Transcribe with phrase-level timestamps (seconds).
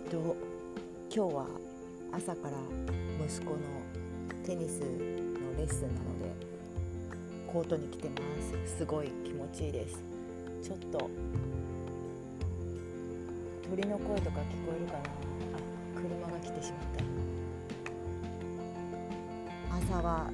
[0.00, 0.36] っ、と
[1.14, 1.46] 今日は
[2.12, 2.56] 朝から
[3.24, 3.58] 息子の
[4.44, 4.86] テニスの
[5.58, 6.32] レッスンなので
[7.46, 8.16] コートに来てま
[8.66, 8.76] す。
[8.78, 10.02] すごい気持ちいいです。
[10.62, 11.10] ちょっと
[13.68, 14.98] 鳥の声とか聞こえるかな？
[15.00, 15.02] あ
[15.94, 16.80] 車が来てしまっ
[19.78, 19.94] た。
[19.94, 20.30] 朝は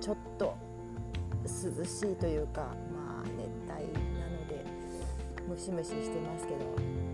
[0.00, 0.56] ちょっと
[1.44, 4.64] 涼しいというかまあ熱帯なので
[5.48, 7.09] ムシムシしてますけど。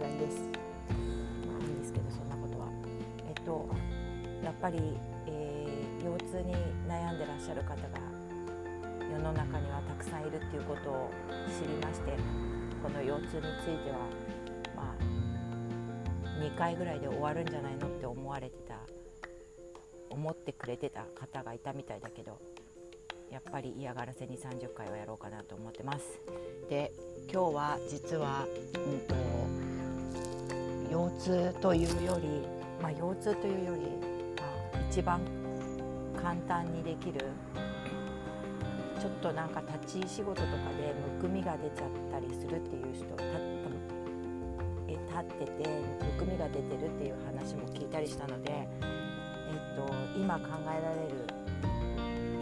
[0.00, 0.40] 気持ちがいいです。
[0.40, 2.68] まあいいんですけどそんなことは。
[3.28, 3.68] えっと
[4.42, 4.78] やっぱり、
[5.26, 6.54] えー、腰痛に
[6.88, 7.76] 悩んでらっしゃる方が
[9.12, 11.10] 世の中にはたくさんいるっていうことを
[11.46, 12.16] 知りまして
[12.82, 13.98] この腰痛については
[14.74, 15.02] まあ
[16.40, 18.76] 2回ぐらいで終わるんじゃないのって思われてた
[20.08, 22.38] 思ってくれてた方がいたみたいだけど
[23.30, 26.20] やっぱり嫌がらせに30回はやろうかなと思ってます。
[26.68, 26.92] で
[27.30, 29.69] 今日は実は、うん、
[30.90, 32.28] 腰痛というより、
[32.82, 35.20] まあ、腰痛というより、まあ、一番
[36.20, 37.26] 簡単にできる
[39.00, 43.60] ちょっとなんか立ち仕事とかでむくみが出ちゃったりするっていう人立
[44.88, 45.68] え立ってて
[46.18, 48.66] むくみが出てるっていう話も聞いたりしたので、え
[49.72, 51.24] っと、今考えられる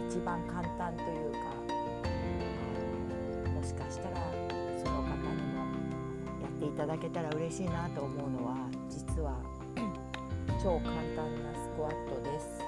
[0.09, 1.58] 一番簡単というか
[6.59, 8.57] っていただけたら嬉しいなと思うのは
[8.89, 9.39] 実は
[10.61, 12.59] 超簡単なスクワットです。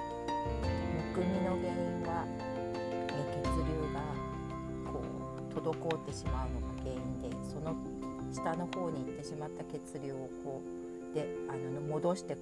[1.12, 2.24] むくみの原因は
[3.28, 4.00] 血流が
[4.90, 7.76] こう滞ってしまうのが原因でその
[8.32, 10.62] 下の方に行ってしまった血流をこ
[11.12, 12.34] うであの戻して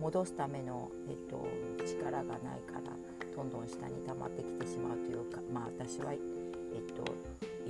[0.00, 1.44] 戻すための、えっと、
[1.84, 2.80] 力がないから
[3.34, 6.18] どんどん下に溜まってきてしまうというかまあ私は、えっ
[6.94, 7.04] と、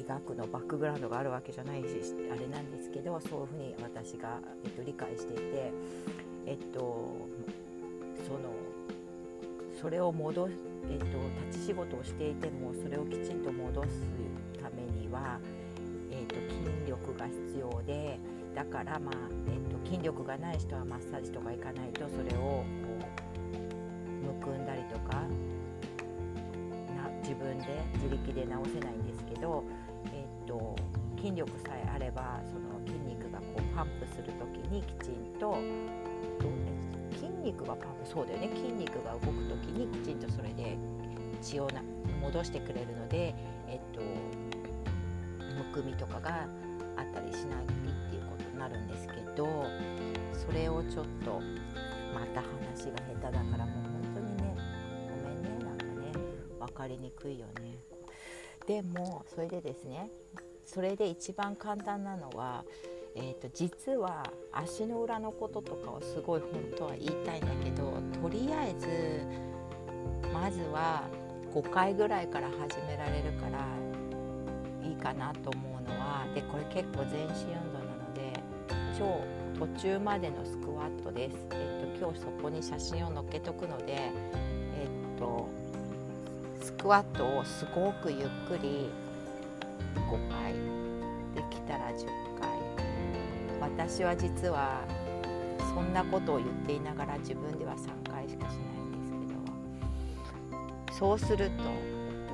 [0.02, 1.86] 医学のバックグラウンドがあるわけじゃないし
[2.30, 5.72] あれなんですけどそういうふうに私が、えっと、理解していて
[6.46, 7.28] えっと
[8.26, 8.52] その
[9.80, 10.52] それを戻す
[10.90, 11.06] えっと、
[11.46, 13.88] 立ち仕事をしていてもそれをきちんと戻す
[14.60, 15.38] ためには、
[16.10, 18.18] えーと、筋力が必要で
[18.52, 19.14] だから、まあ
[19.46, 22.64] えーと、筋力がない人はマッサージとか行かないとそれをこ
[24.24, 25.22] うむくんだりとか
[27.22, 29.64] 自分で自力で治せないんですけど、
[30.52, 30.76] と、
[31.16, 35.56] 筋力さえあればその筋肉がこうパンプする時にきちんと
[37.14, 38.50] 筋肉がパンプそうだよね。
[38.54, 40.76] 筋肉が動く時にきちんとそれで
[41.40, 41.82] 血をな
[42.20, 43.34] 戻してくれるので、
[43.68, 46.46] えっと、むくみとかが
[46.96, 47.66] あったりしないっ
[48.10, 49.46] ていうことになるんですけど
[50.32, 51.40] それをちょっと
[52.12, 53.74] また話が下手だからもう
[54.04, 54.54] 本当にね
[55.22, 55.48] ごめんね。
[55.64, 55.90] なんかね
[56.58, 57.91] 分かりにくいよね。
[58.66, 60.10] でもそれでですね
[60.64, 62.64] それで一番簡単なのは、
[63.16, 71.08] えーと、実は足の裏のこととかをすごい本当は言いたいんだけどとりあえずまずは
[71.52, 73.66] 5回ぐらいから始められるから
[74.82, 78.32] いいかなと思うのはでこれ結構全身運動なので
[78.98, 79.20] 超
[79.58, 84.10] 途中までのスクワットです、えっと、今日そこに写真を載っけとくので、
[86.82, 88.90] クワットをすごくゆっくり
[90.10, 90.52] 5回
[91.32, 92.06] できたら10
[92.40, 92.50] 回。
[93.60, 94.80] 私は実は
[95.72, 99.12] そんなことを言っていながら自分では3回しかしないんです
[100.90, 101.62] けどそうすると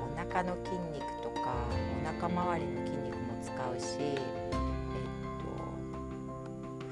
[0.01, 1.53] お腹の筋肉とか
[2.01, 4.17] お腹周りの筋肉も使うし、えっ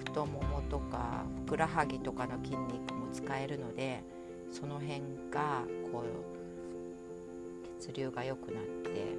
[0.06, 4.04] と、太ももとかふくらはぎとかの筋肉も使えるので
[4.52, 5.02] その辺
[5.32, 6.04] がこ
[6.34, 6.37] う
[7.80, 9.16] 血流が良くなって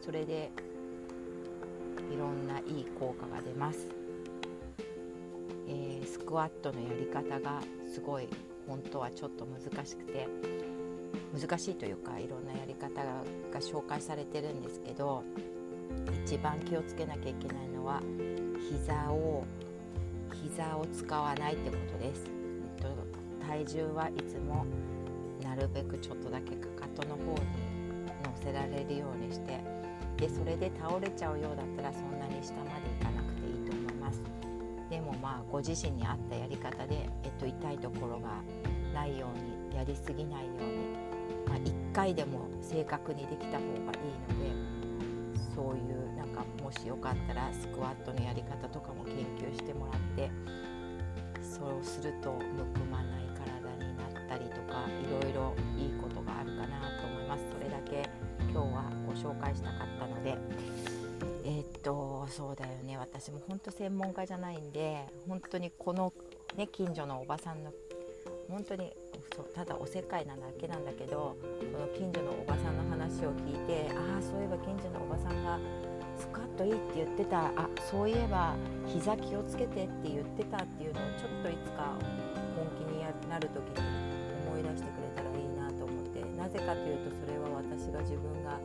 [0.00, 0.50] それで
[2.12, 3.90] いろんないい効果が出ます、
[5.68, 7.60] えー、スクワットのやり方が
[7.92, 8.28] すごい
[8.66, 10.26] 本当はちょっと難しくて
[11.38, 15.22] 難しいというかいろんなやり方が紹介されてるんですけど
[16.24, 18.02] 一番気をつけなきゃいけないのは
[18.70, 19.44] 膝を
[20.32, 22.24] 膝を使わないってことです、
[22.78, 24.66] えっと、体重はいつも
[25.42, 27.67] なるべくちょっとだけかかとの方に
[28.34, 29.60] せられるようにして
[30.16, 34.20] でそれで倒れちゃうようだったらそんなに下までいかなくていいと思います。
[34.90, 38.42] でもまあご自身に合ったやり方で、えっと、痛いところが
[38.92, 41.08] ないようにやりすぎないように
[41.48, 43.94] まあ、1回でも正確にできた方がいいので
[45.54, 50.30] そういうなんかもしよかったらスクワットのやり方とかも研究してもらって
[51.42, 55.54] そうするとむくまない体になったりとかいろいろ
[59.18, 60.36] 紹介したかったので。
[61.44, 62.98] えー、っとそうだよね。
[62.98, 66.12] 私も本当専門家じゃないんで本当にこの、
[66.56, 67.72] ね、近所のおばさんの
[68.50, 68.92] 本当に
[69.34, 71.36] そうただおせっかいなだけなんだけど
[71.72, 75.58] この近所のおばさんの話を聞いてああそういえば近所のおばさんが
[76.18, 77.46] スカッといいって言ってた。
[77.46, 78.54] あそういえば
[78.86, 81.96] 膝気をつけてって言ってたっていうのをちょっといつか
[82.56, 83.00] 本気に
[83.30, 83.88] なる時に
[84.48, 86.20] 思い出してくれたらいいなと思って。
[86.36, 88.58] なぜかというとそれは私が自分が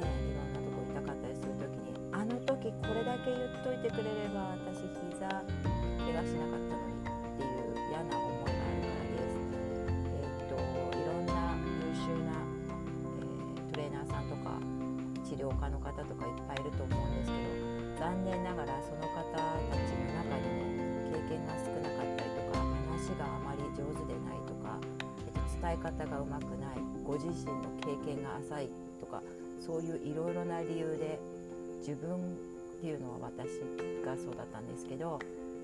[0.00, 9.38] ねいろんなとこ痛かったりする時にあの時これだけ言っといてくれれば私膝怪我しなかったのにっていう嫌な思いがあるからです。
[10.10, 11.54] えー、っといろんな
[11.84, 12.34] 優秀な、
[13.14, 14.58] えー、トレーナーさんとか
[15.22, 19.38] 治療家の方とかいっぱいいると思うんですけど残念ながらその方た
[19.86, 24.80] ちの中にも経験が少なかったりとか話があまり上手でないとか、
[25.26, 29.22] えっと、伝え方がうまくないご自身の経験が浅いとか
[29.60, 31.18] そういういろいろな理由で
[31.78, 33.60] 自分っていうのは私
[34.04, 35.18] がそうだったんですけど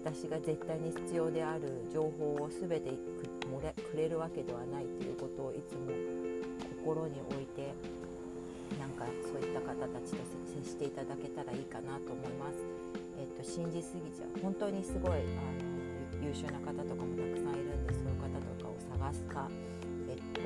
[0.04, 2.92] 私が絶対に必要である情報を全て
[3.90, 5.90] くれるわけではないということをいつも
[6.84, 7.74] 心に置いて
[8.78, 10.18] なんかそういった方たちと
[10.62, 12.86] 接していただけたらいいかなと思います。
[13.18, 18.28] えっと、信じすぎちゃう本当にすごいあの優秀な方とかもたくさんいるんでそういう方
[18.60, 19.48] とかを探すか、
[20.08, 20.40] えっと、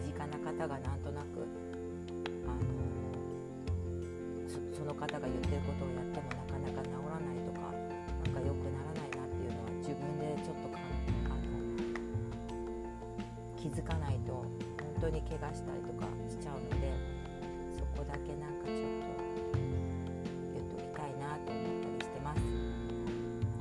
[0.00, 1.44] 身近な方がなんとなく
[2.48, 2.93] あの
[4.74, 10.78] その方が言ってることをやってもなかなか治らないとかなんか良くならないなっていうのは自分でちょっとか
[11.30, 11.46] あの
[13.56, 14.50] 気づかないと本
[15.00, 16.90] 当に怪我したりとかしちゃうので
[17.78, 19.14] そこだけなんかちょっと
[20.52, 22.42] 言っときたいなと思ったりしてます。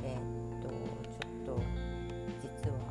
[0.02, 1.62] えー、っとちょっと
[2.42, 2.82] 実は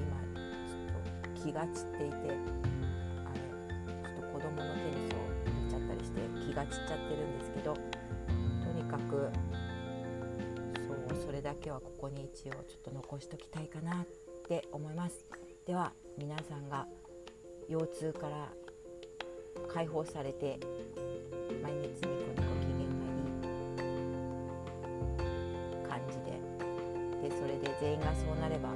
[0.00, 0.16] 今
[0.64, 2.55] ちょっと気が散っていて
[6.56, 7.80] が散っちゃってるんですけどと
[8.72, 9.30] にかく
[10.86, 14.06] そうそれだけはここに一応ちょっと残しときたいかなっ
[14.48, 15.26] て思います。
[15.66, 16.86] では皆さんが
[17.68, 18.48] 腰痛から
[19.68, 20.58] 解放されて
[21.62, 23.04] 毎日ニコニコ機嫌が
[23.84, 23.98] い
[25.82, 26.40] い感じで
[27.28, 28.70] でそれで全員がそうなれば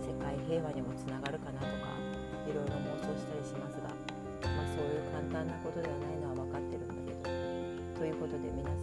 [0.00, 1.72] 世界平和にもつながるかなとか
[2.46, 3.83] いろいろ妄想したりしますが、
[8.14, 8.73] いうことで皆